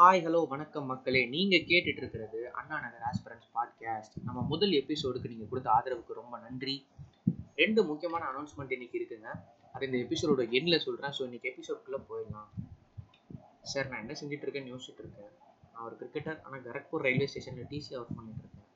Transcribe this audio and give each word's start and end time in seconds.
Hi 0.00 0.20
hello 0.24 0.40
வணக்கம் 0.50 0.84
மக்களே. 0.90 1.20
நீங்கள் 1.32 1.64
கேட்டுட்டு 1.70 2.00
இருக்கிறது 2.02 2.40
அண்ணா 2.58 2.76
நகர் 2.82 3.06
ஆஸ்பிரன்ஸ் 3.08 3.46
பாட்காஸ்ட் 3.54 4.12
நம்ம 4.26 4.40
முதல் 4.50 4.74
எபிசோடுக்கு 4.80 5.30
நீங்கள் 5.32 5.48
கொடுத்த 5.52 5.68
ஆதரவுக்கு 5.76 6.18
ரொம்ப 6.18 6.34
நன்றி. 6.44 6.74
ரெண்டு 7.60 7.80
முக்கியமான 7.88 8.22
அனௌன்ஸ்மெண்ட் 8.32 8.74
இன்னைக்கு 8.76 8.96
இருக்குங்க. 9.00 9.30
அது 9.72 9.88
இந்த 9.88 9.98
எபிசோடோட 10.04 10.44
எண்ணில் 10.58 10.84
சொல்கிறேன் 10.84 11.14
ஸோ 11.16 11.22
இன்னைக்கு 11.28 11.48
எபிசோட்குள்ளே 11.52 12.00
போயிடலாம். 12.10 12.48
சார் 13.72 13.90
நான் 13.90 14.02
என்ன 14.04 14.16
செஞ்சுட்டு 14.20 14.46
இருக்கேன்னு 14.46 14.72
யோசிச்சுட்டு 14.74 15.04
இருக்கேன் 15.04 15.32
நான் 15.72 15.84
ஒரு 15.88 15.98
கிரிக்கெட்டர் 16.02 16.38
ஆனால் 16.44 16.64
கரக்பூர் 16.68 17.06
ரயில்வே 17.08 17.28
ஸ்டேஷனில் 17.32 17.68
டிசி 17.72 17.98
ஒர்க் 18.02 18.16
பண்ணிட்டு 18.20 18.44
இருக்கேன் 18.44 18.68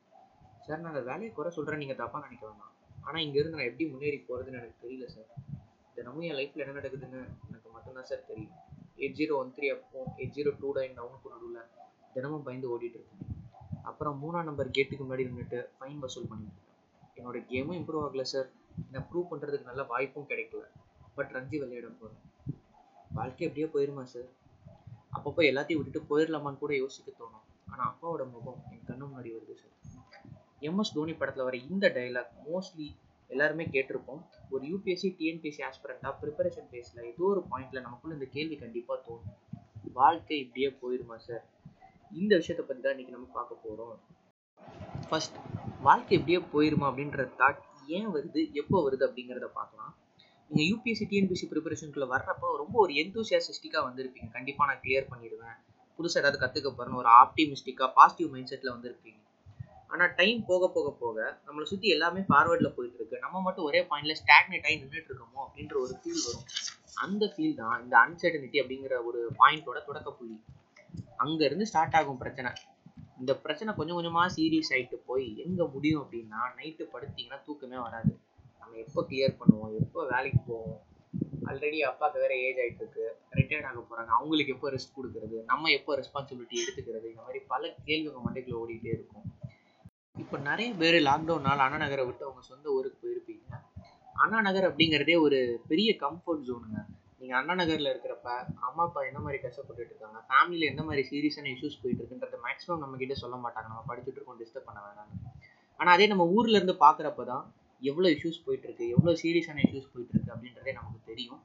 சார் 0.66 0.82
நான் 0.82 0.92
அந்த 0.94 1.04
வேலையை 1.12 1.30
குறை 1.38 1.52
சொல்கிறேன் 1.58 1.82
நீங்கள் 1.84 2.00
தப்பாக 2.02 2.24
நினைக்க 2.26 2.44
வேணாம். 2.50 2.74
ஆனால் 3.06 3.22
இங்கேருந்து 3.26 3.56
நான் 3.58 3.70
எப்படி 3.70 3.88
முன்னேறி 3.92 4.20
போகிறதுன்னு 4.30 4.60
எனக்கு 4.62 4.84
தெரியல 4.86 5.08
சார் 5.16 5.30
தினமும் 5.98 6.26
என் 6.30 6.38
லைஃப்பில் 6.40 6.66
என்ன 6.66 6.78
நடக்குதுன்னு 6.80 7.22
எனக்கு 7.48 7.68
மட்டும்தான் 7.76 8.10
சார் 8.12 8.28
தெரியும். 8.32 8.54
எயிட் 8.98 9.16
ஜீரோ 9.20 9.34
ஒன் 9.42 9.52
த்ரீ 9.56 9.68
அப்போ 9.76 10.00
எயிட் 10.20 10.34
ஜீரோ 10.38 10.50
டூ 10.62 10.68
நைன் 10.78 10.96
டவுனுக்கு 10.98 11.32
நடுவில் 11.34 11.62
தினமும் 12.14 12.44
பயந்து 12.46 12.70
ஓடிட்டு 12.74 12.98
இருக்கேன். 13.00 13.22
அப்புறம் 13.90 14.16
மூணாம் 14.22 14.48
நம்பர் 14.48 14.74
கேட்டுக்கு 14.76 15.04
முன்னாடி 15.04 15.24
நின்றுட்டு 15.28 15.60
ஃபைன் 15.78 16.00
வசூல் 16.04 16.28
பண்ணிட்டு 16.32 16.60
என்னோட 17.18 17.38
கேமும் 17.50 17.78
இம்ப்ரூவ் 17.80 18.04
ஆகல 18.06 18.24
சார் 18.32 18.48
நான் 18.92 19.06
ப்ரூவ் 19.10 19.30
பண்ணுறதுக்கு 19.32 19.70
நல்ல 19.70 19.82
வாய்ப்பும் 19.92 20.28
கிடைக்கல. 20.30 20.64
பட் 21.16 21.32
ரஞ்சி 21.36 21.56
விளையாட 21.62 21.88
போகிறேன் 22.02 22.22
வாழ்க்கை 23.18 23.42
எப்படியோ 23.46 23.66
போயிருமா 23.74 24.04
சார் 24.12 24.28
அப்பப்போ 25.16 25.42
எல்லாத்தையும் 25.50 25.80
விட்டுட்டு 25.80 26.10
போயிடலாமான்னு 26.10 26.60
கூட 26.62 26.72
யோசிக்க 26.82 27.08
தோணும். 27.18 27.44
ஆனால் 27.72 27.88
அப்பாவோட 27.90 28.22
முகம் 28.34 28.60
என் 28.74 28.86
கண்ணு 28.90 29.04
முன்னாடி 29.08 29.30
வருது 29.36 29.56
சார் 29.62 29.74
எம்எஸ் 30.68 30.94
தோனி 30.96 31.12
படத்தில் 31.20 31.46
வர 31.48 31.56
இந்த 31.72 31.86
டைலாக் 31.96 32.32
மோஸ்ட்லி 32.46 32.88
எல்லாருமே 33.30 33.64
கேட்டிருப்போம். 33.74 34.22
ஒரு 34.54 34.64
யூபிஎஸ்சி 34.72 35.08
டிஎன்பிஎஸ்சி 35.18 35.62
ஆஸ்பிரண்ட்டாக 35.68 36.12
ப்ரிப்பரேஷன் 36.22 36.68
ஃபேஸில் 36.70 37.06
ஏதோ 37.10 37.24
ஒரு 37.32 37.42
பாயிண்ட்டில் 37.52 37.84
நமக்குள்ள 37.86 38.16
இந்த 38.18 38.28
கேள்வி 38.36 38.56
கண்டிப்பாக 38.62 38.98
தோணும். 39.06 39.36
வாழ்க்கை 40.00 40.36
இப்படியே 40.44 40.68
போயிடுமா 40.82 41.16
சார் 41.26 41.42
இந்த 42.20 42.32
விஷயத்தை 42.40 42.64
பற்றி 42.66 42.82
தான் 42.84 42.94
இன்னைக்கு 42.94 43.16
நம்ம 43.16 43.28
பார்க்க 43.38 43.64
போகிறோம் 43.64 43.94
ஃபர்ஸ்ட் 45.08 45.36
வாழ்க்கை 45.86 46.14
இப்படியே 46.18 46.40
போயிருமா 46.54 46.86
அப்படின்ற 46.90 47.24
தாட் 47.40 47.60
ஏன் 47.96 48.10
வருது 48.16 48.40
எப்போ 48.60 48.76
வருது 48.86 49.04
அப்படிங்கிறத 49.08 49.48
பார்க்கலாம். 49.58 49.92
நீங்கள் 50.50 50.68
யூபிஎஸ்சி 50.70 51.06
டிஎன்பிஎஸ்சி 51.10 51.46
ப்ரிப்பரேஷனுக்குள்ள 51.52 52.06
வர்றப்போ 52.14 52.48
ரொம்ப 52.62 52.76
ஒரு 52.84 52.92
எந்தூசியாசிஸ்டிக்காக 53.02 53.84
வந்திருப்பீங்க. 53.88 54.28
கண்டிப்பாக 54.36 54.68
நான் 54.70 54.82
கிளியர் 54.84 55.10
பண்ணிடுவேன். 55.12 55.56
புதுசாக 55.98 56.22
ஏதாவது 56.22 56.38
கற்றுக்க 56.42 56.68
போகிறேன்னு 56.70 57.00
ஒரு 57.02 57.10
ஆப்டிமிஸ்டிக்காக 57.22 57.90
பாசிட்டிவ் 57.98 58.30
மைண்ட் 58.34 58.50
செட்டில் 58.52 58.74
வந்திருப்பீங்க. 58.76 59.18
ஆனால் 59.92 60.12
டைம் 60.18 60.38
போக 60.50 60.68
போக 60.74 60.88
போக 61.02 61.16
நம்மளை 61.46 61.64
சுற்றி 61.70 61.88
எல்லாமே 61.94 62.20
ஃபார்வர்டில் 62.28 62.74
போயிட்டு 62.76 62.98
இருக்கு 63.00 63.22
நம்ம 63.24 63.40
மட்டும் 63.46 63.66
ஒரே 63.68 63.80
பாயிண்ட்ல 63.90 64.14
ஸ்டாக்னேட் 64.20 64.66
ஆகி 64.68 64.76
நின்றுட்டு 64.82 65.10
இருக்கோமோ 65.10 65.40
அப்படின்ற 65.46 65.74
ஒரு 65.84 65.94
ஃபீல் 66.00 66.22
வரும். 66.26 66.46
அந்த 67.04 67.24
ஃபீல் 67.32 67.58
தான் 67.60 67.76
இந்த 67.84 67.94
அன்சர்டனிட்டி 68.04 68.60
அப்படிங்கிற 68.62 68.96
ஒரு 69.08 69.20
பாயிண்டோட 69.40 69.80
தொடக்க 69.88 70.10
புள்ளி. 70.18 70.36
அங்கேருந்து 71.24 71.68
ஸ்டார்ட் 71.70 71.96
ஆகும் 71.98 72.20
பிரச்சனை. 72.22 72.52
இந்த 73.20 73.32
பிரச்சனை 73.42 73.70
கொஞ்சம் 73.78 73.98
கொஞ்சமாக 73.98 74.30
சீரியஸ் 74.36 74.72
ஆகிட்டு 74.74 74.96
போய் 75.10 75.26
எங்கே 75.44 75.66
முடியும் 75.74 76.02
அப்படின்னா 76.04 76.40
நைட்டு 76.58 76.84
படுத்திங்கன்னா 76.94 77.38
தூக்கமே 77.48 77.78
வராது. 77.86 78.12
நம்ம 78.62 78.78
எப்போ 78.84 79.00
கிளியர் 79.10 79.38
பண்ணுவோம்? 79.40 79.74
எப்போ 79.82 80.00
வேலைக்கு 80.14 80.40
போவோம்? 80.48 80.80
ஆல்ரெடி 81.50 81.78
அப்பாவுக்கு 81.90 82.22
வேற 82.24 82.32
ஏஜ் 82.46 82.60
ஆகிட்டு 82.64 82.82
இருக்கு 82.84 83.04
ரிட்டையர்ட் 83.38 83.68
ஆக 83.70 83.80
போகிறாங்க 83.80 84.12
அவங்களுக்கு 84.18 84.54
எப்போ 84.56 84.68
ரெஸ்ட் 84.74 84.96
கொடுக்குறது? 84.98 85.38
நம்ம 85.52 85.70
எப்போ 85.78 85.96
ரெஸ்பான்சிபிலிட்டி 86.00 86.56
எடுத்துக்கிறது? 86.62 87.06
இந்த 87.12 87.22
மாதிரி 87.26 87.40
பல 87.52 87.72
கேள்விகள் 87.88 88.26
மண்டைக்குள்ள 88.26 88.62
ஓடிக்கிட்டே 88.62 88.92
இருக்கும். 88.98 89.26
இப்போ 90.22 90.36
நிறைய 90.48 90.70
பேர் 90.80 90.96
லாக்டவுனால் 91.08 91.62
அண்ணா 91.64 91.78
நகரை 91.82 92.02
விட்டு 92.08 92.26
அவங்க 92.26 92.42
சொந்த 92.50 92.66
ஊருக்கு 92.76 92.98
போயிருப்பீங்க. 93.04 93.46
அண்ணா 94.22 94.38
நகர் 94.46 94.66
அப்படிங்கிறதே 94.68 95.14
ஒரு 95.26 95.38
பெரிய 95.70 95.90
கம்ஃபர்ட் 96.02 96.44
ஜோனுங்க 96.48 96.80
நீங்கள் 97.20 97.38
அண்ணா 97.38 97.54
நகரில் 97.60 97.90
இருக்கிறப்ப 97.92 98.28
அம்மா 98.66 98.82
அப்பா 98.88 99.00
என்ன 99.08 99.18
மாதிரி 99.24 99.38
கஷ்டப்பட்டுட்டு 99.44 99.92
இருக்காங்க? 99.92 100.18
ஃபேமிலியில் 100.28 100.68
எந்த 100.72 100.82
மாதிரி 100.88 101.02
சீரியஸான 101.10 101.50
இஷ்யூஸ் 101.54 101.80
போயிட்டு 101.82 102.00
இருக்குன்றத 102.02 102.38
மேக்ஸிமம் 102.46 102.82
நம்ம 102.84 102.96
கிட்ட 103.02 103.14
சொல்ல 103.22 103.36
மாட்டாங்க. 103.44 103.68
நம்ம 103.72 103.84
படிச்சுட்டு 103.90 104.18
இருக்கோம் 104.18 104.40
டிஸ்டர்ப் 104.42 104.68
பண்ண 104.68 104.80
வேணாம். 104.86 105.10
ஆனால் 105.80 105.94
அதே 105.96 106.06
நம்ம 106.12 106.26
ஊர்ல 106.36 106.56
இருந்து 106.58 106.76
பார்க்குறப்ப 106.84 107.24
தான் 107.32 107.44
எவ்வளோ 107.82 108.08
இஷ்யூஸ் 108.16 108.44
போயிட்டு 108.46 108.66
இருக்கு 108.68 108.86
எவ்வளோ 108.96 109.14
சீரியஸான 109.22 109.62
இஷ்யூஸ் 109.68 109.92
போயிட்டு 109.94 110.14
இருக்கு 110.16 110.32
அப்படின்றதே 110.34 110.74
நமக்கு 110.80 111.00
தெரியும். 111.12 111.40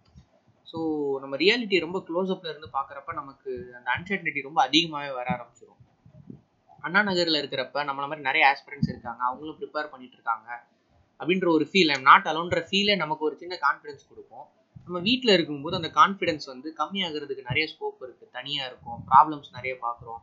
ஸோ 0.67 0.79
நம்ம 1.23 1.35
ரியாலிட்டி 1.43 1.77
ரொம்ப 1.85 1.99
க்ளோஸ் 2.07 2.31
அப்ல 2.35 2.51
இருந்து 2.53 2.69
பார்க்குறப்ப 2.77 3.13
நமக்கு 3.21 3.51
அந்த 3.79 3.89
அன்சர்டனிட்டி 3.97 4.47
ரொம்ப 4.49 4.61
அதிகமாகவே 4.67 5.11
வர 5.19 5.27
ஆரம்பிச்சிடும் 5.35 5.81
அண்ணா 6.85 7.01
நகரில் 7.09 7.39
இருக்கிறப்ப 7.41 7.83
நம்மள 7.89 8.05
மாதிரி 8.09 8.25
நிறைய 8.29 8.43
ஆஸ்பிரன்ஸ் 8.51 8.89
இருக்காங்க. 8.93 9.21
அவங்களும் 9.29 9.57
ப்ரிப்பேர் 9.61 9.91
பண்ணிட்டு 9.93 10.17
இருக்காங்க 10.19 10.47
அப்படின்ற 11.19 11.47
ஒரு 11.57 11.65
ஃபீல் 11.71 11.91
ஐம் 11.95 12.05
நாட் 12.09 12.27
அலோன்ற 12.31 12.59
ஃபீலே 12.69 12.95
நமக்கு 13.03 13.23
ஒரு 13.29 13.35
சின்ன 13.41 13.53
கான்ஃபிடன்ஸ் 13.65 14.03
கொடுக்கும். 14.09 14.45
நம்ம 14.85 14.99
வீட்டில் 15.07 15.33
இருக்கும்போது 15.37 15.75
அந்த 15.79 15.89
கான்ஃபிடன்ஸ் 15.99 16.45
வந்து 16.51 16.69
கம்மியாகிறதுக்கு 16.81 17.47
நிறைய 17.49 17.65
ஸ்கோப் 17.71 18.03
இருக்குது 18.07 18.33
தனியாக 18.37 18.69
இருக்கும். 18.69 18.99
ப்ராப்ளம்ஸ் 19.09 19.49
நிறைய 19.57 19.73
பார்க்குறோம். 19.85 20.21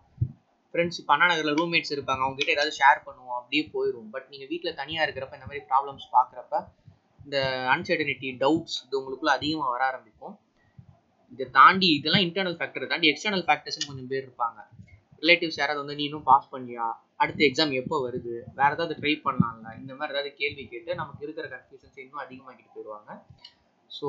ஃப்ரெண்ட்ஸ் 0.70 0.98
இப்போ 1.00 1.12
அண்ணா 1.14 1.26
நகரில் 1.32 1.56
ரூம்மேட்ஸ் 1.58 1.92
இருப்பாங்க. 1.96 2.22
அவங்க 2.24 2.38
கிட்ட 2.40 2.54
ஏதாவது 2.56 2.72
ஷேர் 2.78 3.00
பண்ணுவோம். 3.08 3.36
அப்படியே 3.40 3.64
போயிடும் 3.74 4.08
பட் 4.14 4.28
நீங்கள் 4.32 4.50
வீட்டில் 4.52 4.78
தனியாக 4.80 5.04
இருக்கிறப்ப 5.06 5.38
இந்த 5.40 5.48
மாதிரி 5.50 5.64
ப்ராப்ளம்ஸ் 5.72 6.06
பார்க்குறப்ப 6.16 6.62
இந்த 7.24 7.38
அன்சர்டனிட்டி 7.74 8.30
டவுட்ஸ் 8.44 8.78
இது 8.86 8.98
உங்களுக்குள்ள 9.00 9.34
அதிகமாக 9.38 9.70
வர 9.74 9.82
ஆரம்பிக்கும். 9.90 10.34
இதை 11.34 11.46
தாண்டி 11.58 11.90
இதெல்லாம் 11.98 12.24
இன்டர்னல் 12.28 12.58
ஃபேக்டர் 12.58 12.90
தாண்டி 12.92 13.08
எக்ஸ்டர்னல் 13.12 13.46
ஃபேக்டர்ஸ்னு 13.48 13.88
கொஞ்சம் 13.90 14.10
பேர் 14.12 14.24
இருப்பாங்க. 14.26 14.58
ரிலேட்டிவ்ஸ் 15.24 15.58
யாராவது 15.60 15.82
வந்து 15.82 15.98
நீ 16.00 16.04
இன்னும் 16.10 16.28
பாஸ் 16.30 16.52
பண்ணியா? 16.54 16.86
அடுத்த 17.22 17.40
எக்ஸாம் 17.48 17.74
எப்போ 17.80 17.96
வருது? 18.06 18.34
வேற 18.60 18.70
ஏதாவது 18.76 18.94
ட்ரை 19.00 19.12
பண்ணலாம்ல? 19.26 19.68
இந்த 19.82 19.92
மாதிரி 19.98 20.14
ஏதாவது 20.14 20.32
கேள்வி 20.40 20.64
கேட்டு 20.72 21.00
நமக்கு 21.02 21.24
இருக்கிற 21.26 21.46
கன்ஃபியூஷன்ஸ் 21.56 22.00
இன்னும் 22.04 22.22
அதிகமாகிட்டு 22.24 22.72
போயிடுவாங்க. 22.76 23.10
ஸோ 23.90 24.08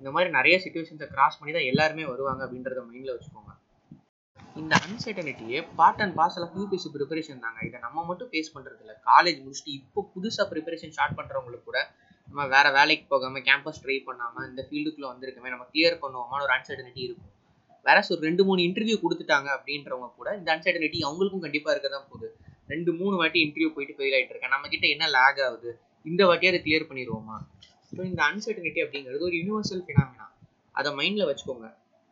இந்த 0.00 0.10
மாதிரி 0.14 0.30
நிறைய 0.38 0.54
சுச்சுவேஷன்ஸை 0.62 1.06
கிராஸ் 1.12 1.38
பண்ணி 1.40 1.52
தான் 1.56 1.68
எல்லாருமே 1.72 2.04
வருவாங்க 2.12 2.40
அப்படின்றத 2.46 2.82
மைண்டில் 2.88 3.14
வச்சுக்கோங்க. 3.16 3.52
இந்த 4.60 4.74
அன்சர்டனிட்டியே 4.86 5.60
part 5.78 6.02
and 6.04 6.16
parcel 6.18 6.44
of 6.46 6.56
UPSC 6.58 6.90
preparation 6.96 7.44
தாங்க. 7.44 7.60
இதை 7.68 7.78
நம்ம 7.86 8.04
மட்டும் 8.10 8.30
ஃபேஸ் 8.32 8.50
பண்ணுறது 8.56 8.82
இல்லை. 8.84 8.94
காலேஜ் 9.10 9.38
முடிச்சுட்டு 9.44 9.72
இப்போ 9.78 10.02
புதுசாக 10.14 10.46
ப்ரிப்பரேஷன் 10.52 10.94
ஸ்டார்ட் 10.96 11.16
பண்ணுறவங்களுக்கு 11.20 11.68
கூட 11.70 11.80
நம்ம 12.28 12.44
வேறு 12.54 12.70
வேலைக்கு 12.78 13.06
போகாமல் 13.12 13.44
கேம்பஸ் 13.48 13.80
ட்ரை 13.84 13.96
பண்ணாமல் 14.08 14.46
இந்த 14.50 14.62
ஃபீல்டுக்குள்ளே 14.68 15.08
வந்திருக்கமே 15.12 15.52
நம்ம 15.54 15.66
கிளியர் 15.72 16.02
பண்ணுவோமான 16.02 16.44
ஒரு 16.46 16.54
அன்சர்டனிட்டி 16.56 17.02
இருக்கும். 17.06 17.30
வேற 17.86 17.98
ஒரு 18.14 18.20
ரெண்டு 18.28 18.42
மூணு 18.48 18.60
இன்டர்வியூ 18.66 18.96
கொடுத்துட்டாங்க 19.04 19.48
அப்படின்றவங்க 19.56 20.08
கூட 20.18 20.28
இந்த 20.40 20.48
அன்சர்டனிட்டி 20.54 21.00
அவங்களுக்கும் 21.08 21.44
கண்டிப்பாக 21.46 21.74
இருக்க 21.74 21.88
தான் 21.96 22.08
போகுது. 22.10 22.28
ரெண்டு 22.72 22.90
மூணு 23.00 23.14
வாட்டி 23.20 23.38
இன்டர்வியூ 23.46 23.70
போயிட்டு 23.76 23.96
ஃபெயில் 23.96 24.14
ஆகிட்டு 24.16 24.32
இருக்கேன் 24.34 24.54
நம்ம 24.56 24.68
கிட்ட 24.74 24.86
என்ன 24.94 25.08
லேக் 25.16 25.40
ஆகுது? 25.46 25.70
இந்த 26.10 26.22
வாட்டி 26.28 26.48
அதை 26.50 26.60
கிளியர் 26.66 26.88
பண்ணிடுவோமா? 26.90 27.36
ஸோ 27.96 28.00
இந்த 28.10 28.20
அன்சர்டனிட்டி 28.30 28.80
அப்படிங்கிறது 28.84 29.26
ஒரு 29.30 29.36
யூனிவர்சல் 29.40 29.82
ஃபினாமினா 29.88 30.26
அதை 30.78 30.90
மைண்டில் 31.00 31.28
வச்சுக்கோங்க. 31.30 31.68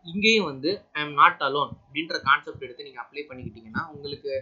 இங்கேயும் 0.06 0.48
வந்து 0.50 0.70
ஐ 0.96 1.00
எம் 1.04 1.16
நாட் 1.20 1.42
அலோன் 1.46 1.72
அப்படின்ற 1.84 2.18
கான்செப்ட் 2.28 2.64
எடுத்து 2.66 2.86
நீங்கள் 2.88 3.02
அப்ளை 3.04 3.22
பண்ணிக்கிட்டீங்கன்னா 3.30 3.82
உங்களுக்கு 3.94 4.32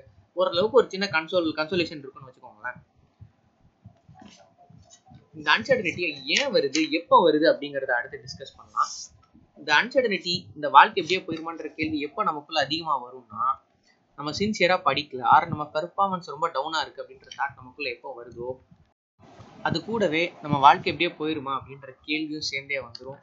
ஓரளவுக்கு 0.41 0.79
ஒரு 0.81 0.89
சின்ன 0.95 1.07
கன்சோல் 1.17 1.49
கன்சோலேஷன் 1.61 2.03
இருக்குன்னு 2.03 2.29
வச்சுக்கோங்களேன். 2.31 2.79
இந்த 5.39 5.49
அன்சர்டனிட்டி 5.57 6.05
ஏன் 6.37 6.53
வருது? 6.57 6.81
எப்போ 6.99 7.17
வருது? 7.27 7.47
அப்படிங்கிறத 7.53 7.95
அடுத்து 7.99 8.23
டிஸ்கஸ் 8.27 8.57
பண்ணலாம். 8.59 8.93
இந்த 9.61 9.71
அன்சர்டனிட்டி 9.79 10.35
இந்த 10.57 10.67
வாழ்க்கை 10.77 10.99
எப்படியே 11.03 11.21
போயிருமான்ற 11.25 11.69
கேள்வி 11.79 11.99
எப்போ 12.07 12.21
நமக்குள்ள 12.29 12.61
அதிகமாக 12.67 12.99
வரும்னா 13.07 13.43
நம்ம 14.19 14.33
சின்சியராக 14.41 14.81
படிக்கல. 14.89 15.23
ஆர் 15.35 15.51
நம்ம 15.53 15.65
பெர்ஃபார்மன்ஸ் 15.75 16.33
ரொம்ப 16.35 16.47
டவுனாக 16.57 16.83
இருக்குது 16.85 17.03
அப்படின்ற 17.05 17.29
தாட் 17.39 17.59
நமக்குள்ள 17.61 17.89
எப்போ 17.97 18.11
வருதோ 18.19 18.49
அது 19.69 19.79
கூடவே 19.89 20.23
நம்ம 20.43 20.57
வாழ்க்கை 20.67 20.89
எப்படியே 20.93 21.11
போயிருமா 21.21 21.53
அப்படின்ற 21.59 21.91
கேள்வியும் 22.07 22.49
சேர்ந்தே 22.51 22.79
வந்துடும் 22.87 23.21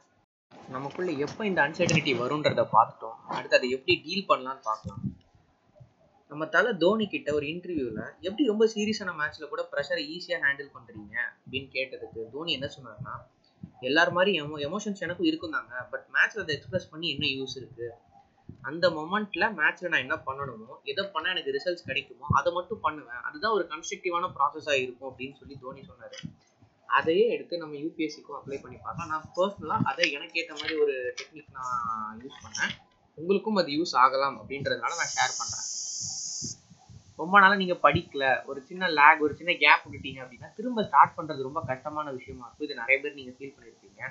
நமக்குள்ள 0.74 1.10
எப்போ 1.24 1.42
இந்த 1.48 1.60
அன்சர்டனிட்டி 1.64 2.12
வரும்ன்றத 2.20 2.62
பார்த்துட்டோம். 2.74 3.16
அடுத்து 3.36 3.56
அதை 3.58 3.68
எப்படி 3.76 3.94
டீல் 4.04 4.28
பண்ணலான்னு 4.30 4.62
பார்க்கலாம். 4.68 5.02
நம்ம 6.30 6.46
தலை 6.54 6.70
தோனி 6.82 7.04
கிட்ட 7.12 7.28
ஒரு 7.38 7.46
இன்டர்வியூவில் 7.52 8.02
எப்படி 8.26 8.44
ரொம்ப 8.52 8.64
சீரியஸான 8.74 9.12
மேட்ச்சில் 9.20 9.50
கூட 9.52 9.62
ப்ரெஷரை 9.72 10.02
ஈஸியாக 10.14 10.40
ஹேண்டில் 10.46 10.74
பண்ணுறீங்க 10.74 11.14
அப்படின்னு 11.40 11.68
கேட்டதுக்கு 11.76 12.24
தோனி 12.34 12.52
என்ன 12.58 12.68
சொன்னார்னா 12.76 13.14
எல்லார் 13.88 14.10
மாதிரி 14.16 14.30
எமோ 14.42 14.56
எமோஷன்ஸ் 14.68 15.02
எனக்கும் 15.06 15.28
இருக்கும் 15.30 15.54
தாங்க. 15.56 15.74
பட் 15.92 16.06
மேட்ச்சில் 16.14 16.42
அதை 16.44 16.54
எக்ஸ்பிரஸ் 16.58 16.90
பண்ணி 16.92 17.08
என்ன 17.14 17.26
யூஸ் 17.38 17.56
இருக்குது 17.60 17.88
அந்த 18.68 18.86
மொமெண்ட்டில் 18.96 19.46
மேட்ச்சில் 19.58 19.90
நான் 19.92 20.04
என்ன 20.04 20.16
பண்ணணுமோ 20.26 20.74
எதை 20.90 21.02
பண்ணால் 21.14 21.32
எனக்கு 21.34 21.54
ரிசல்ட்ஸ் 21.56 21.86
கிடைக்குமோ 21.88 22.26
அதை 22.38 22.50
மட்டும் 22.56 22.82
பண்ணுவேன். 22.86 23.22
அதுதான் 23.28 23.54
ஒரு 23.58 23.64
கன்ஸ்ட்ரக்டிவான 23.72 24.30
ப்ராசஸாக 24.36 24.82
இருக்கும் 24.84 25.08
அப்படின்னு 25.10 25.38
சொல்லி 25.40 25.56
தோனி 25.64 25.82
சொன்னார். 25.90 26.18
அதையே 26.98 27.24
எடுத்து 27.34 27.62
நம்ம 27.62 27.76
யூபிஎஸ்சிக்கும் 27.84 28.38
அப்ளை 28.38 28.58
பண்ணி 28.64 28.78
பார்க்கலாம். 28.84 29.10
நான் 29.14 29.26
பர்சனலாக 29.38 29.88
அதை 29.90 30.04
எனக்கு 30.18 30.38
ஏற்ற 30.42 30.54
மாதிரி 30.60 30.76
ஒரு 30.84 30.94
டெக்னிக் 31.18 31.56
நான் 31.58 32.20
யூஸ் 32.24 32.42
பண்ணேன். 32.44 32.72
உங்களுக்கும் 33.18 33.60
அது 33.62 33.70
யூஸ் 33.78 33.94
ஆகலாம் 34.04 34.38
அப்படின்றதுனால 34.40 34.98
நான் 35.00 35.14
ஷேர் 35.16 35.38
பண்ணுறேன் 35.40 35.66
ரொம்ப 37.20 37.34
நாளாக 37.42 37.60
நீங்கள் 37.62 37.82
படிக்கல 37.86 38.24
ஒரு 38.50 38.60
சின்ன 38.68 38.88
லேக் 38.98 39.22
ஒரு 39.26 39.34
சின்ன 39.38 39.52
கேப் 39.62 39.84
விட்டுட்டீங்க 39.84 40.20
அப்படின்னா 40.24 40.48
திரும்ப 40.58 40.84
ஸ்டார்ட் 40.88 41.16
பண்ணுறது 41.18 41.46
ரொம்ப 41.48 41.60
கஷ்டமான 41.70 42.06
விஷயமா 42.18 42.44
இருக்கும். 42.46 42.66
இது 42.68 42.80
நிறைய 42.82 42.96
பேர் 43.04 43.18
நீங்கள் 43.20 43.36
ஃபீல் 43.38 43.54
பண்ணியிருப்பீங்க 43.56 44.02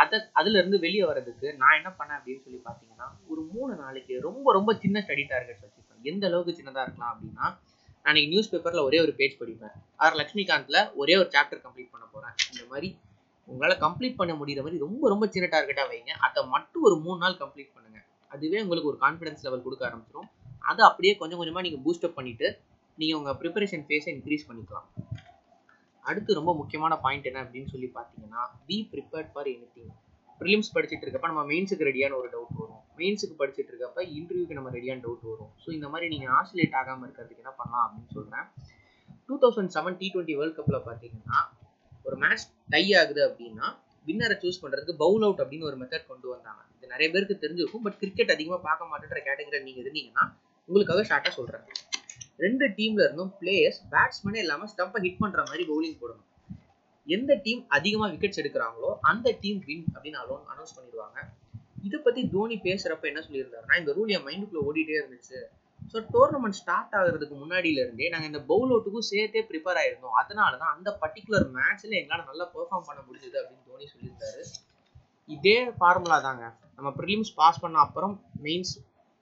அதை 0.00 0.18
அதுலேருந்து 0.38 0.78
வெளியே 0.84 1.04
வர்றதுக்கு 1.10 1.48
நான் 1.60 1.76
என்ன 1.78 1.90
பண்ணேன் 1.98 2.18
அப்படின்னு 2.18 2.42
சொல்லி 2.46 2.60
பார்த்தீங்கன்னா 2.68 3.06
ஒரு 3.32 3.42
மூணு 3.54 3.72
நாளைக்கு 3.82 4.14
ரொம்ப 4.26 4.52
ரொம்ப 4.58 4.70
சின்ன 4.84 5.02
ஸ்டடி 5.06 5.24
டார்கெட்ஸ் 5.32 5.64
வச்சுருப்பேன் 5.64 6.06
எந்த 6.10 6.24
அளவுக்கு 6.30 6.56
சின்னதாக 6.58 6.84
இருக்கலாம் 6.86 7.12
அப்படின்னா 7.14 7.46
நான் 8.04 8.20
நியூஸ் 8.32 8.50
பேப்பரில் 8.52 8.86
ஒரே 8.88 8.98
ஒரு 9.04 9.12
பேஜ் 9.20 9.34
படிப்பேன். 9.40 9.74
ஆர் 10.04 10.18
லக்ஷ்மிகாந்தில் 10.20 10.80
ஒரே 11.00 11.14
ஒரு 11.22 11.28
சாப்டர் 11.34 11.62
கம்ப்ளீட் 11.64 11.92
பண்ண 11.94 12.04
போகிறேன் 12.12 12.34
இந்த 12.52 12.64
மாதிரி 12.72 12.88
உங்களால் 13.48 13.82
கம்ப்ளீட் 13.84 14.18
பண்ண 14.20 14.32
முடியிற 14.40 14.60
மாதிரி 14.64 14.78
ரொம்ப 14.86 15.04
ரொம்ப 15.12 15.24
சின்ன 15.34 15.46
டார்கெட்டாக 15.54 15.86
வைங்க. 15.92 16.12
அதை 16.26 16.40
மட்டும் 16.54 16.86
ஒரு 16.88 16.96
மூணு 17.04 17.18
நாள் 17.24 17.40
கம்ப்ளீட் 17.42 17.72
பண்ணுங்கள் 17.76 18.06
அதுவே 18.34 18.58
உங்களுக்கு 18.64 18.90
ஒரு 18.92 19.00
கான்ஃபிடன்ஸ் 19.04 19.44
லெவல் 19.46 19.64
கொடுக்க 19.66 19.82
ஆரம்பிச்சிடும் 19.88 20.28
அதை 20.70 20.82
அப்படியே 20.88 21.12
கொஞ்சம் 21.20 21.40
கொஞ்சமாக 21.40 21.64
நீங்கள் 21.66 21.82
பூஸ்டப் 21.86 22.16
பண்ணிவிட்டு 22.18 22.48
நீங்கள் 22.98 23.18
உங்கள் 23.20 23.38
ப்ரிப்பரேஷன் 23.40 23.84
ஃபேஸை 23.88 24.10
இன்க்ரீஸ் 24.16 24.46
பண்ணிக்கலாம். 24.48 24.88
அடுத்து 26.04 26.38
ரொம்ப 26.38 26.52
முக்கியமான 26.60 26.92
பாயிண்ட் 27.04 27.26
என்ன 27.30 27.40
அப்படின்னு 27.44 27.70
சொல்லி 27.72 27.88
பார்த்தீங்கன்னா 27.96 28.42
be 28.68 28.76
prepared 28.92 29.30
for 29.32 29.48
anything 29.76 29.92
prelims 30.40 30.72
படிச்சுட்டு 30.74 31.04
இருக்கப்ப 31.04 31.28
நம்ம 31.30 31.44
மெயின்ஸுக்கு 31.50 31.86
ரெடியான 31.88 32.16
ஒரு 32.20 32.28
டவுட் 32.34 32.58
வரும். 32.60 32.82
மெயின்ஸுக்கு 33.00 33.36
படிச்சுட்டு 33.40 33.70
இருக்கப்ப 33.72 34.02
இன்டர்வியூக்கு 34.18 34.58
நம்ம 34.58 34.70
ரெடியான 34.76 35.02
டவுட் 35.06 35.24
வரும். 35.30 35.50
ஸோ 35.62 35.68
இந்த 35.76 35.86
மாதிரி 35.92 36.08
நீங்கள் 36.14 36.32
ஆசிலேட் 36.38 36.76
ஆகாமல் 36.80 37.06
இருக்கிறதுக்கு 37.06 37.42
என்ன 37.44 37.52
பண்ணலாம் 37.60 37.84
அப்படின்னு 37.86 38.12
சொல்கிறேன் 38.18 38.46
two 39.28 39.36
thousand 39.44 39.72
seven 39.76 39.98
T 40.00 40.06
twenty 40.14 40.36
world 40.40 40.56
கப்பில் 40.58 40.86
பார்த்தீங்கன்னா 40.88 41.38
ஒரு 42.06 42.16
மேட்ச் 42.24 42.46
டை 42.74 42.84
ஆகுது 43.00 43.22
அப்படின்னா 43.28 43.66
வின்னரை 44.08 44.36
சூஸ் 44.42 44.60
பண்ணுறதுக்கு 44.62 44.94
பவுல் 45.04 45.24
அவுட் 45.26 45.40
அப்படின்னு 45.44 45.68
ஒரு 45.70 45.76
மெத்தட் 45.80 46.10
கொண்டு 46.12 46.26
வந்தாங்க. 46.34 46.62
இது 46.76 46.92
நிறைய 46.94 47.08
பேருக்கு 47.14 47.42
தெரிஞ்சிருக்கும் 47.44 47.84
பட் 47.86 47.98
கிரிக்கெட் 48.02 48.34
அதிகமாக 48.36 48.60
பார்க்க 48.68 48.90
மாட்டேன்ற 48.92 49.20
கேட்டகரி 49.26 49.60
நீங்கள் 49.68 49.84
இருந்தீங்கன்னா 49.84 50.24
உங்களுக்காக 50.68 51.02
ஷார்ட்டாக 51.10 51.34
சொல்கிறேன் 51.38 51.66
ரெண்டு 52.44 52.66
டீம்ல 52.78 53.02
இருந்தும் 53.06 53.32
பிளேயர்ஸ் 53.40 53.80
பேட்ஸ்மேனே 53.92 54.40
இல்லாமல் 54.44 54.70
ஸ்டம்பை 54.72 54.98
ஹிட் 55.04 55.20
பண்ணுற 55.22 55.40
மாதிரி 55.50 55.64
பவுலிங் 55.70 56.00
போடணும். 56.00 56.24
எந்த 57.06 57.32
டீம் 57.44 57.62
அதிகமாக 57.76 58.10
விக்கெட்ஸ் 58.14 58.40
எடுக்கிறாங்களோ 58.42 58.90
அந்த 59.10 59.28
டீம் 59.42 59.60
வின் 59.68 59.86
அப்படின்னு 59.94 60.18
அலோன் 60.24 60.44
அனௌன்ஸ் 60.52 60.74
பண்ணிடுவாங்க. 60.78 61.18
இதை 61.86 61.98
பற்றி 62.06 62.22
தோனி 62.34 62.56
பேசுகிறப்ப 62.66 63.06
என்ன 63.10 63.20
சொல்லியிருந்தாருன்னா 63.26 63.78
இந்த 63.80 63.90
ரூல் 63.98 64.12
என் 64.16 64.26
மைண்டுக்குள்ளே 64.26 64.62
ஓடிட்டே 64.68 64.94
இருந்துச்சு. 65.00 65.38
ஸோ 65.92 65.98
டோர்னமெண்ட் 66.14 66.58
ஸ்டார்ட் 66.60 66.94
ஆகிறதுக்கு 66.98 67.36
முன்னாடியிலேருந்தே 67.42 68.08
நாங்கள் 68.14 68.30
இந்த 68.30 68.40
பவுல் 68.50 68.72
அவுட்டுக்கும் 68.72 69.06
சேர்த்தே 69.10 69.42
ப்ரிப்பேர் 69.50 69.78
ஆயிருந்தோம். 69.82 70.16
அதனால 70.22 70.52
தான் 70.62 70.72
அந்த 70.76 70.90
பர்டிகுலர் 71.02 71.46
மேட்ச்சில் 71.56 71.98
எங்களால் 72.00 72.28
நல்லா 72.30 72.46
பெர்ஃபார்ம் 72.54 72.88
பண்ண 72.88 73.00
முடிஞ்சது 73.06 73.36
அப்படின்னு 73.40 73.68
தோனி 73.70 73.86
சொல்லியிருந்தாரு. 73.92 74.42
இதே 75.36 75.58
ஃபார்முலா 75.78 76.18
தாங்க. 76.28 76.44
நம்ம 76.76 76.90
ப்ரிலிம்ஸ் 77.00 77.32
பாஸ் 77.40 77.62
பண்ண 77.64 77.78
அப்புறம் 77.86 78.14
மெயின்ஸ் 78.46 78.74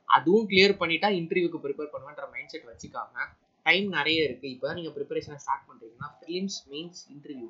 அதுவும் 0.09 0.47
கிளியர் 0.51 0.81
பண்ணிட்டா 0.83 1.09
இன்டர்வியூக்கு 1.21 1.61
ப்ரிப்பேர் 1.65 1.93
பண்ணுவேன்ற 1.95 2.25
மைண்ட் 2.35 2.53
செட் 2.53 2.69
வச்சுக்காம 2.71 3.27
டைம் 3.67 3.87
நிறைய 3.99 4.27
இருக்கு. 4.27 4.49
இப்போ 4.55 4.75
நீங்கள் 4.79 4.95
ப்ரிப்பரேஷனை 4.97 5.39
ஸ்டார்ட் 5.45 5.67
பண்ணுறீங்கன்னா 5.69 6.09
ப்ரிலிம்ஸ் 6.23 6.59
மெயின்ஸ் 6.73 7.03
இன்டர்வியூ 7.15 7.49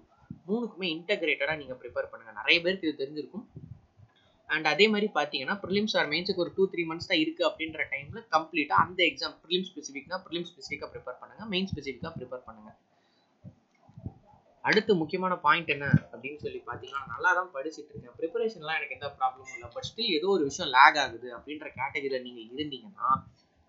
மூணுக்குமே 0.48 0.88
இன்டகிரேட்டடாக 0.96 1.58
நீங்கள் 1.62 1.78
ப்ரிப்பேர் 1.82 2.10
பண்ணுங்க. 2.12 2.32
நிறைய 2.40 2.56
பேருக்கு 2.64 2.88
இது 2.88 3.00
தெரிஞ்சிருக்கும். 3.02 3.46
அண்ட் 4.48 4.66
அதே 4.72 4.86
மாதிரி 4.92 5.06
பார்த்தீங்கன்னா 5.18 5.54
ப்ரிலிம்ஸ் 5.62 5.94
ஆர் 6.00 6.08
மெயின்ஸுக்கு 6.10 6.42
ஒரு 6.44 6.52
டூ 6.56 6.64
த்ரீ 6.72 6.82
மந்த்ஸ் 6.90 7.08
தான் 7.10 7.22
இருக்குது 7.22 7.46
அப்படின்ற 7.48 7.84
டைமில் 7.92 8.26
கம்ப்ளீட்டாக 8.34 8.84
அந்த 8.86 9.00
எக்ஸாம் 9.10 9.34
ப்ரிலிம் 9.44 9.66
ஸ்பெசிஃபிக்னா 9.70 10.18
ப்ரிலிம் 10.26 10.46
ஸ்பெசிஃபிக்காக 10.50 10.90
ப்ரிப்பேர் 10.94 11.18
பண்ணுங்கள் 11.22 11.50
மெயின் 11.54 11.68
ஸ்பெசிஃபிக்காக 11.72 12.12
ப்ரிப்பேர் 12.18 12.44
பண்ணுங்கள் 12.48 12.76
அடுத்து 14.68 14.92
முக்கியமான 15.00 15.34
பாயிண்ட் 15.46 15.70
என்ன 15.74 15.86
அப்படின்னு 16.12 16.38
சொல்லி 16.44 16.60
பார்த்தீங்கன்னா 16.68 17.02
நல்லா 17.12 17.30
தான் 17.38 17.50
படிச்சுட்டு 17.56 17.90
இருக்கேன். 17.92 18.14
ப்ரிப்பரேஷன்லாம் 18.20 18.78
எனக்கு 18.78 18.96
எந்த 18.98 19.08
ப்ராப்ளமும் 19.18 19.54
இல்லை. 19.56 19.68
பட் 19.74 19.86
ஸ்டில் 19.88 20.14
ஏதோ 20.18 20.28
ஒரு 20.36 20.44
விஷயம் 20.50 20.70
லேக் 20.76 20.98
ஆகுது 21.04 21.28
அப்படின்ற 21.36 21.66
கேட்டகரியில் 21.78 22.24
நீங்கள் 22.26 22.48
இருந்தீங்கன்னா 22.54 23.08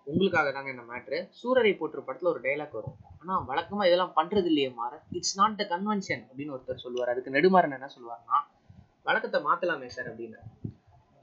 உங்களுக்காக 0.07 0.51
தாங்க 0.55 0.69
இந்த 0.73 0.83
மேட்ரு 0.89 1.17
சூரரை 1.39 1.71
போற்று 1.79 2.05
படத்தில் 2.07 2.31
ஒரு 2.33 2.41
டைலாக் 2.45 2.75
வரும். 2.79 2.97
ஆனால் 3.21 3.45
வழக்கமாக 3.49 3.87
இதெல்லாம் 3.89 4.13
பண்ணுறது 4.19 4.49
இல்லையே 4.51 4.69
மாற 4.79 4.93
இட்ஸ் 5.17 5.35
நாட் 5.39 5.57
த 5.61 5.65
கன்வென்ஷன் 5.73 6.23
அப்படின்னு 6.29 6.53
ஒருத்தர் 6.55 6.83
சொல்லுவார். 6.85 7.11
அதுக்கு 7.13 7.33
நெடுமாறன் 7.37 7.77
என்ன 7.77 7.89
சொல்லுவார்னா 7.95 8.37
வழக்கத்தை 9.07 9.39
மாற்றலாமே 9.47 9.89
சார் 9.95 10.09
அப்படின்னு. 10.11 10.39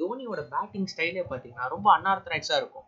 தோனியோட 0.00 0.40
பேட்டிங் 0.54 0.90
ஸ்டைலே 0.92 1.24
பார்த்தீங்கன்னா 1.30 1.66
ரொம்ப 1.74 1.88
அன்ஆர்த்தடாக்ஸாக 1.96 2.60
இருக்கும். 2.62 2.86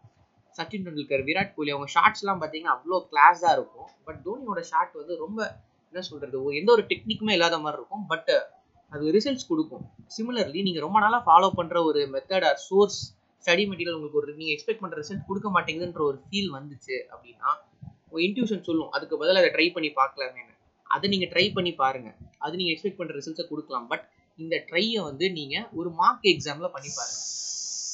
சச்சின் 0.56 0.84
டெண்டுல்கர் 0.86 1.24
விராட் 1.28 1.54
கோலி 1.56 1.72
அவங்க 1.74 1.88
ஷாட்ஸ்லாம் 1.94 2.40
பார்த்தீங்கன்னா 2.42 2.74
அவ்வளோ 2.76 2.98
கிளாஸாக 3.12 3.56
இருக்கும். 3.58 3.88
பட் 4.06 4.20
தோனியோட 4.26 4.60
ஷாட் 4.70 4.94
வந்து 5.00 5.16
ரொம்ப 5.24 5.40
என்ன 5.96 6.06
சொல்றது? 6.12 6.38
எந்த 6.60 6.70
ஒரு 6.76 6.82
டெக்னிக்குமே 6.92 7.34
இல்லாத 7.36 7.58
மாதிரி 7.64 7.78
இருக்கும். 7.80 8.06
பட் 8.12 8.32
அது 8.92 9.04
ரிசல்ட்ஸ் 9.16 9.46
கொடுக்கும். 9.50 9.84
சிமிலர்லி 10.14 10.60
நீங்கள் 10.66 10.84
ரொம்ப 10.86 10.98
நாளாக 11.04 11.22
ஃபாலோ 11.28 11.48
பண்ணுற 11.58 11.76
ஒரு 11.90 12.00
method 12.14 12.44
or 12.48 12.58
source 12.68 12.98
study 13.44 13.64
material 13.70 13.96
உங்களுக்கு 13.96 14.20
ஒரு 14.20 14.34
நீங்கள் 14.38 14.54
எக்ஸ்பெக்ட் 14.54 14.82
பண்ணுற 14.82 14.96
ரிசல்ட் 15.02 15.26
கொடுக்க 15.28 15.48
மாட்டேங்குதுன்ற 15.54 16.02
ஒரு 16.10 16.18
ஃபீல் 16.26 16.50
வந்துச்சு 16.56 16.96
அப்படின்னா 17.12 17.48
உங்கள் 18.08 18.24
இன்ட்யூஷன் 18.26 18.64
சொல்லும். 18.68 18.90
அதுக்கு 18.96 19.14
பதில் 19.22 19.40
அதை 19.42 19.50
ட்ரை 19.56 19.66
பண்ணி 19.76 19.90
பார்க்கலாமேனு 20.00 20.54
அதை 20.94 21.06
நீங்கள் 21.12 21.30
ட்ரை 21.32 21.46
பண்ணி 21.56 21.72
பாருங்கள் 21.82 22.16
அது 22.44 22.58
நீங்கள் 22.60 22.74
எக்ஸ்பெக்ட் 22.74 22.98
பண்ணுற 23.00 23.14
ரிசல்ட்ஸை 23.20 23.46
கொடுக்கலாம். 23.52 23.86
பட் 23.92 24.04
இந்த 24.38 24.56
ட்ரையை 24.70 25.00
வந்து 25.08 25.26
நீங்கள் 25.38 25.66
ஒரு 25.78 25.90
மார்க் 26.00 26.28
எக்ஸாமில் 26.34 26.74
பண்ணி 26.76 26.90
பாருங்கள் 26.98 27.24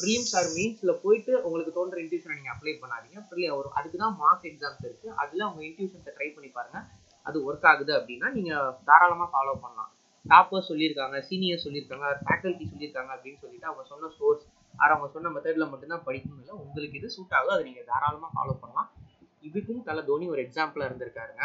ப்ரிலிம்ஸ் 0.01 0.35
ஆர் 0.39 0.49
மீன்ஸில் 0.57 0.93
போயிட்டு 1.05 1.33
உங்களுக்கு 1.47 1.73
தோன்ற 1.79 1.99
இன்ட்யூஷனை 2.05 2.37
நீங்கள் 2.39 2.55
அப்ளை 2.55 2.75
பண்ணாதீங்க. 2.83 3.19
ப்ரிலி 3.31 3.49
ஒரு 3.61 3.69
அதுக்கு 3.79 3.99
தான் 4.05 4.17
மார்க் 4.23 4.49
எக்ஸாம்ஸ் 4.51 4.85
இருக்குது 4.89 5.15
அதில் 5.23 5.47
உங்கள் 5.51 5.67
இன்ட்யூஷன்ஸை 5.71 6.15
ட்ரை 6.19 6.29
பண்ணி 6.37 6.51
பாருங்கள் 6.59 6.87
அது 7.27 7.39
ஒர்க் 7.49 7.67
ஆகுது 7.71 7.93
அப்படின்னா 7.99 8.29
நீங்கள் 8.37 8.73
தாராளமாக 8.89 9.29
ஃபாலோ 9.35 9.55
பண்ணலாம். 9.65 9.91
டாப்பர் 10.31 10.67
சொல்லியிருக்காங்க 10.71 11.17
சீனியர் 11.29 11.63
சொல்லியிருக்காங்க 11.67 12.09
ஃபேக்கல்ட்டி 12.27 12.65
சொல்லியிருக்காங்க 12.73 13.11
அப்படின்னு 13.17 13.41
சொல்லிட்டு 13.45 13.69
அவங்க 13.71 13.85
சொன்ன 13.93 14.11
சோர்ஸ் 14.19 14.45
ஆர் 14.83 14.95
அவங்க 14.95 15.09
சொன்ன 15.15 15.31
மெத்தடில் 15.37 15.71
மட்டும்தான் 15.73 16.05
படிக்கணும் 16.09 16.43
இல்லை 16.43 16.55
உங்களுக்கு 16.65 16.99
இது 17.01 17.09
சூட் 17.17 17.35
ஆகும் 17.39 17.55
அதை 17.57 17.65
நீங்கள் 17.69 17.89
தாராளமாக 17.93 18.31
ஃபாலோ 18.37 18.55
பண்ணலாம். 18.63 18.91
இதுக்கும் 19.49 19.87
தலை 19.89 20.03
தோனி 20.11 20.27
ஒரு 20.35 20.41
எக்ஸாம்பிளாக 20.47 20.89
இருந்திருக்காருங்க. 20.91 21.43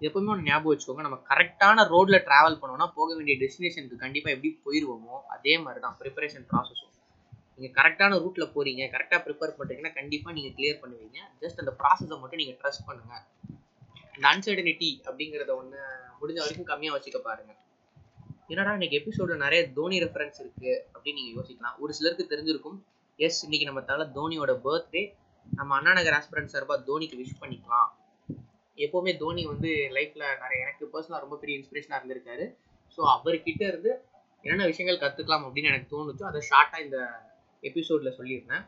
எப்பவுமே 0.00 0.30
ஒன்று 0.32 0.46
ஞாபகம் 0.48 0.72
வச்சுக்கோங்க 0.72 1.02
நம்ம 1.06 1.18
கரெக்டான 1.30 1.84
ரோட்டில் 1.92 2.24
ட்ராவல் 2.28 2.58
பண்ணோம்னா 2.60 2.86
போக 2.96 3.08
வேண்டிய 3.18 3.34
டெஸ்டினேஷனுக்கு 3.42 3.98
கண்டிப்பாக 4.04 4.34
எப்படி 4.36 4.50
போயிடுவோமோ 4.64 5.16
அதே 5.34 5.54
மாதிரி 5.64 5.80
தான் 5.84 5.96
ப்ரிப்பரேஷன் 6.00 6.46
ப்ராசஸும் 6.52 6.90
நீங்கள் 7.56 7.74
கரெக்டான 7.78 8.18
ரூட்டில் 8.24 8.52
போகிறீங்க 8.54 8.82
கரெக்டாக 8.94 9.20
ப்ரிப்பேர் 9.26 9.52
பண்ணுறீங்கன்னா 9.58 9.92
கண்டிப்பாக 9.98 10.34
நீங்கள் 10.38 10.54
கிளியர் 10.56 10.80
பண்ணுவீங்க. 10.82 11.18
ஜஸ்ட் 11.42 11.60
அந்த 11.64 11.74
ப்ராசஸை 11.82 12.18
மட்டும் 12.22 12.40
நீங்கள் 12.42 12.58
ட்ரஸ்ட் 12.62 12.86
பண்ணுங்கள் 12.88 13.22
அன்சர்டனிட்டி 14.14 14.90
அப்படிங்கிறத 15.08 15.50
ஒன்று 15.60 15.78
முடிஞ்ச 16.20 16.38
வரைக்கும் 16.42 16.68
கம்மியாக 16.70 16.94
வச்சுக்க 16.96 17.18
பாருங்கள் 17.28 17.58
என்னடா 18.52 18.72
இன்னைக்கு 18.76 18.98
எபிசோடில் 19.00 19.42
நிறைய 19.42 19.60
தோனி 19.76 19.96
ரெஃபரன்ஸ் 20.04 20.40
இருக்குது 20.42 20.72
அப்படின்னு 20.94 21.18
நீங்கள் 21.18 21.36
யோசிக்கலாம். 21.38 21.76
ஒரு 21.82 21.92
சிலருக்கு 21.98 22.24
தெரிஞ்சிருக்கும். 22.32 22.78
எஸ் 23.18 23.40
இன்னைக்கு 23.46 23.68
நம்ம 23.68 23.80
தலை 23.90 24.04
தோனியோட 24.18 24.52
பர்த்டே 24.66 25.02
நம்ம 25.46 25.74
அண்ணா 25.78 25.92
நகர் 25.98 26.16
ஆஸ்பிரண்ட் 26.18 26.52
சார்பாக 26.54 26.78
தோனிக்கு 26.88 27.16
விஷ் 27.22 27.40
பண்ணிக்கலாம். 27.42 27.90
எப்போவுமே 28.78 29.12
தோனி 29.22 29.42
வந்து 29.52 29.70
லைஃப்பில் 29.96 30.26
நிறைய 30.42 30.58
எனக்கு 30.64 30.84
பர்சனலாக 30.92 31.22
ரொம்ப 31.24 31.36
பெரிய 31.42 31.54
இன்ஸ்பிரேஷனாக 31.60 32.00
இருந்திருக்காரு. 32.00 32.46
ஸோ 32.98 33.00
அவர்கிட்ட 33.16 33.62
இருந்து 33.72 33.90
என்னென்ன 34.44 34.66
விஷயங்கள் 34.72 35.02
கற்றுக்கலாம் 35.04 35.44
அப்படின்னு 35.46 35.70
எனக்கு 35.72 35.92
தோணுச்சோ 35.94 36.26
அதை 36.30 36.40
ஷார்ட்டாக 36.50 36.84
இந்த 36.86 36.98
எபிசோடில் 37.62 38.16
சொல்லியிருந்தேன். 38.18 38.64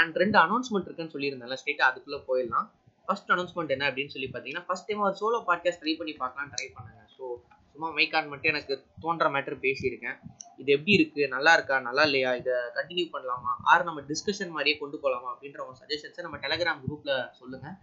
அண்ட் 0.00 0.16
ரெண்டு 0.22 0.38
அனௌன்ஸ்மெண்ட் 0.44 0.88
இருக்குன்னு 0.88 1.14
சொல்லியிருந்தேன்ல 1.16 1.58
ஸ்ட்ரெயிட்டாக 1.60 1.90
அதுக்குள்ளே 1.90 2.20
போயிடலாம். 2.30 2.68
ஃபர்ஸ்ட் 3.06 3.30
அனௌன்ஸ்மெண்ட் 3.34 3.74
என்ன 3.74 3.84
அப்படின்னு 3.90 4.12
சொல்லி 4.14 4.28
பார்த்தீங்கன்னா 4.32 4.64
ஃபர்ஸ்ட் 4.68 4.88
டைம் 4.88 5.04
ஒரு 5.08 5.16
சோலோ 5.20 5.38
பாட்காஸ்ட் 5.48 5.82
ட்ரை 5.82 5.94
பண்ணி 6.00 6.12
பார்க்கலாம் 6.22 6.50
ட்ரை 6.54 6.66
பண்ணுங்க. 6.76 7.02
ஸோ 7.16 7.24
சும்மா 7.72 7.88
மைக்கான் 7.96 8.28
மட்டும் 8.32 8.50
எனக்கு 8.52 8.74
தோன்ற 9.00 9.26
மேட்டர் 9.30 9.56
பேசியிருக்கேன். 9.64 10.16
இது 10.56 10.70
எப்படி 10.76 10.92
இருக்குது 10.98 11.28
நல்லா 11.28 11.52
இருக்கா? 11.52 11.76
நல்லா 11.80 12.02
இல்லையா? 12.02 12.30
இதை 12.34 12.54
கண்டினியூ 12.76 13.06
பண்ணலாமா? 13.14 13.52
ஆறு 13.72 13.82
நம்ம 13.84 14.02
டிஸ்கஷன் 14.10 14.54
மாதிரியே 14.54 14.76
கொண்டு 14.82 14.98
போகலாமா 14.98 15.28
அப்படின்ற 15.32 15.60
உங்கள் 15.64 15.80
சஜஷன்ஸை 15.82 16.22
நம்ம 16.26 16.38
டெலகிராம் 16.44 16.80
குரூப்பில் 16.84 17.14
சொல்லுங்கள் 17.40 17.76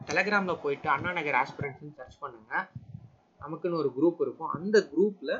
டெலகிராமில் 0.00 0.62
போயிட்டு 0.62 0.88
அண்ணா 0.88 1.12
நகர் 1.12 1.38
ஆஸ்பிரன்ஸ்னு 1.42 1.96
சர்ச் 1.98 2.18
பண்ணுங்கள் 2.22 2.64
நமக்குன்னு 3.40 3.80
ஒரு 3.82 3.92
குரூப் 3.98 4.22
இருக்கும். 4.26 4.50
அந்த 4.58 4.78
குரூப்பில் 4.92 5.34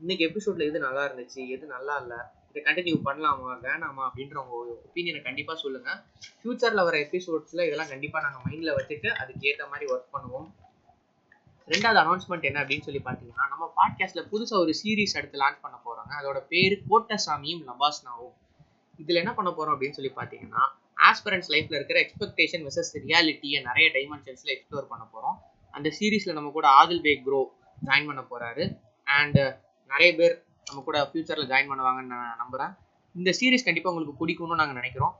இன்னைக்கு 0.00 0.24
எபிசோடில் 0.28 0.68
எது 0.70 0.78
நல்லா 0.78 1.02
இருந்துச்சு? 1.08 1.40
எது 1.48 1.66
நல்லா 1.66 1.94
இல்லை? 2.02 2.20
இதை 2.54 2.62
கண்டினியூ 2.66 2.96
பண்ணலாமா 3.06 3.52
வேணாமா 3.62 4.02
அப்படின்ற 4.08 4.36
உங்கள் 4.42 4.68
ஒப்பீனியனை 4.84 5.20
கண்டிப்பாக 5.22 5.58
சொல்லுங்கள் 5.60 5.96
ஃப்யூச்சரில் 6.40 6.84
வர 6.84 6.96
எபிசோட்ஸில் 6.98 7.64
இதெல்லாம் 7.66 7.88
கண்டிப்பாக 7.88 8.22
நாங்கள் 8.26 8.42
மைண்டில் 8.46 8.76
வச்சுட்டு 8.76 9.08
அதுக்கேற்ற 9.20 9.64
மாதிரி 9.70 9.86
ஒர்க் 9.92 10.12
பண்ணுவோம். 10.12 10.46
ரெண்டாவது 11.68 11.98
அனௌன்ஸ்மெண்ட் 12.02 12.44
என்ன 12.44 12.60
அப்படின்னு 12.62 12.86
சொல்லி 12.88 13.02
பார்த்தீங்கன்னா 13.04 13.44
நம்ம 13.48 13.72
பாட்காஸ்ட்டில் 13.78 14.28
புதுசாக 14.32 14.60
ஒரு 14.60 14.72
சீரீஸ் 14.82 15.16
எடுத்து 15.16 15.40
லான்ச் 15.42 15.60
பண்ண 15.60 15.76
போகிறாங்க 15.86 16.12
அதோட 16.20 16.38
பேர் 16.46 16.76
கோட்டசாமியும் 16.90 17.64
லபாஸ்னாவும். 17.68 18.34
இதில் 18.98 19.16
என்ன 19.16 19.34
பண்ண 19.34 19.50
போகிறோம் 19.50 19.74
அப்படின்னு 19.74 19.98
சொல்லி 19.98 20.12
பார்த்தீங்கன்னா 20.16 20.62
ஆஸ்பரன்ஸ் 20.98 21.50
லைஃப்பில் 21.50 21.78
இருக்கிற 21.78 21.98
எக்ஸ்பெக்டேஷன் 22.00 22.64
விசஸ் 22.68 22.92
ரியாலிட்டியை 23.06 23.60
நிறைய 23.64 23.88
டைமென்ஷன்ஸில் 23.88 24.54
எக்ஸ்ப்ளோர் 24.56 24.86
பண்ண 24.86 25.04
போகிறோம் 25.04 25.36
அந்த 25.74 25.88
சீரீஸில் 25.98 26.32
நம்ம 26.32 26.50
கூட 26.50 26.66
ஆதில் 26.80 27.00
பேக் 27.00 27.24
க்ரோ 27.26 27.40
ஜாயின் 27.82 28.06
பண்ண 28.06 28.22
போகிறாரு 28.30 28.64
அண்டு 29.06 29.44
நிறைய 29.90 30.10
பேர் 30.16 30.34
நம்ம 30.68 30.82
கூட 30.88 30.98
ஃப்யூச்சரில் 31.10 31.48
ஜாயின் 31.50 31.70
பண்ணுவாங்கன்னு 31.70 32.12
நான் 32.14 32.40
நம்புகிறேன் 32.42 32.72
இந்த 33.14 33.30
சீரீஸ் 33.38 33.66
கண்டிப்பாக 33.66 33.92
உங்களுக்கு 33.92 34.20
பிடிக்கும்னு 34.20 34.60
நாங்கள் 34.60 34.78
நினைக்கிறோம். 34.80 35.14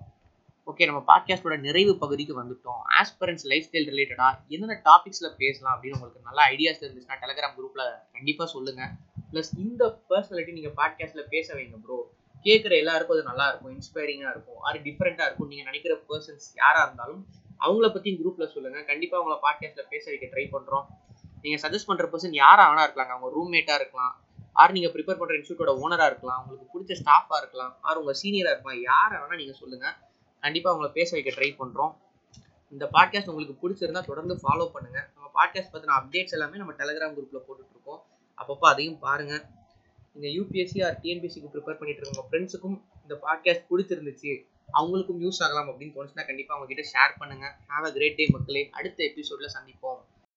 ஓகே 0.70 0.86
நம்ம 0.88 1.00
பாட்காஸ்டோட 1.10 1.56
நிறைவு 1.64 1.92
பகுதிக்கு 2.02 2.34
வந்துட்டோம். 2.40 2.80
ஆஸ்பரன்ஸ் 3.00 3.44
லைஃப் 3.50 3.66
ஸ்டைல் 3.68 3.88
ரிலேட்டடாக 3.92 4.32
என்னென்ன 4.54 4.76
டாபிக்ஸில் 4.88 5.34
பேசலாம் 5.42 5.72
அப்படின்னு 5.74 5.96
உங்களுக்கு 5.98 6.26
நல்ல 6.28 6.40
ஐடியாஸ் 6.54 6.80
இருந்துச்சுன்னா 6.84 7.18
டெலகிராம் 7.24 7.54
குரூப்பில் 7.58 7.84
கண்டிப்பாக 8.16 8.48
சொல்லுங்கள் 8.54 8.92
ப்ளஸ் 9.32 9.52
இந்த 9.64 9.84
பர்சனாலிட்டி 10.10 10.54
நீங்கள் 10.58 10.76
பாட்காஸ்ட்டில் 10.80 11.30
பேச 11.34 11.46
வைங்க 11.58 11.78
ப்ரோ 11.86 11.98
கேட்குற 12.46 12.72
எல்லாருக்கும் 12.82 13.16
அது 13.16 13.28
நல்லா 13.30 13.44
இருக்கும் 13.50 13.74
இன்ஸ்பைரிங்காக 13.76 14.32
இருக்கும். 14.34 14.60
அது 14.68 14.78
டிஃப்ரெண்ட்டாக 14.88 15.28
இருக்கும் 15.28 15.50
நீங்கள் 15.52 15.68
நினைக்கிற 15.70 15.94
பர்சன்ஸ் 16.10 16.48
யாராக 16.62 16.86
இருந்தாலும் 16.88 17.22
அவங்கள 17.64 17.88
பற்றி 17.92 18.10
குரூப்பில் 18.20 18.52
சொல்லுங்கள் 18.56 18.88
கண்டிப்பாக 18.90 19.20
அவங்கள 19.20 19.38
பாட்காஸ்ட்டில் 19.46 19.90
பேச 19.94 20.04
வைக்க 20.12 20.26
ட்ரை 20.34 20.46
பண்ணுறோம் 20.56 20.86
நீங்கள் 21.44 21.62
சஜஸ்ட் 21.64 21.88
பண்ணுற 21.90 22.06
பர்சன் 22.12 22.36
யாராக 22.42 22.66
வேணா 22.70 22.84
இருக்கலாங்க 22.86 23.14
அவங்க 23.16 23.30
ரூம்மேட்டாக 23.36 23.80
இருக்கலாம். 23.80 24.14
ஆர் 24.62 24.75
நீங்கள் 24.76 24.92
ப்ரிப்பேர் 24.94 25.18
பண்ணுற 25.20 25.37
இன்ஸ்டியூட்டோட 25.38 25.73
ஓனராக 25.82 26.08
இருக்கலாம் 26.12 26.40
உங்களுக்கு 26.42 26.73
பிடிச்ச 26.75 26.94
ஸ்டாஃபாக 27.00 27.38
இருக்கலாம் 27.42 27.73
ஆர் 27.88 28.00
உங்கள் 28.02 28.18
சீனியராக 28.23 28.52
இருக்கலாம் 28.54 28.80
யாரை 28.90 29.16
வேணால் 29.20 29.40
நீங்கள் 29.42 29.61
சொல்லுங்கள் 29.62 29.94
கண்டிப்பாக 30.42 30.73
அவங்கள 30.75 30.90
பேச 30.99 31.11
வைக்க 31.16 31.30
ட்ரை 31.38 31.50
பண்ணுறோம் 31.61 31.92
இந்த 32.73 32.84
பாட்காஸ்ட் 32.94 33.30
உங்களுக்கு 33.32 33.56
பிடிச்சிருந்தா 33.62 34.02
தொடர்ந்து 34.11 34.34
ஃபாலோ 34.42 34.64
பண்ணுங்கள் 34.75 35.06
நம்ம 35.14 35.26
பாட்காஸ்ட் 35.38 35.73
பற்றின 35.75 35.94
அப்டேட்ஸ் 35.99 36.34
எல்லாமே 36.37 36.56
நம்ம 36.62 36.73
டெலகிராம் 36.80 37.14
குரூப்பில் 37.16 37.44
போட்டுட்ருக்கோம். 37.46 38.00
அப்பப்போ 38.38 38.66
அதையும் 38.73 38.99
பாருங்கள் 39.04 39.42
நீங்கள் 40.14 40.34
யூபிஎஸ்சி 40.37 40.80
ஆர் 40.87 40.96
டிஎன்பிஎஸ்சிக்கு 41.02 41.52
ப்ரிப்பேர் 41.54 41.78
பண்ணிட்டு 41.78 42.02
இருக்க 42.02 42.25
ஃப்ரெண்ட்ஸுக்கும் 42.30 42.76
இந்த 43.04 43.14
பாட்காஸ்ட் 43.25 43.64
பிடிச்சிருந்துச்சு 43.70 44.32
அவங்களுக்கும் 44.78 45.20
யூஸ் 45.25 45.40
ஆகலாம் 45.44 45.68
அப்படின்னு 45.70 45.94
தோணுச்சுன்னா 45.96 46.26
கண்டிப்பாக 46.28 46.54
அவங்க 46.56 46.68
கிட்ட 46.73 46.84
ஷேர் 46.92 47.12
பண்ணுங்க. 47.20 47.46
ஹாவ் 47.70 47.87
அ 47.88 47.92
கிரேட் 47.96 48.18
டே 48.20 48.26
மக்களே. 48.37 48.62
அடுத்த 48.78 49.00
எபிசோட்ல 49.11 49.49
சந்திப்போம். 49.56 50.00